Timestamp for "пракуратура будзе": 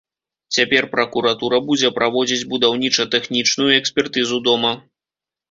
0.95-1.91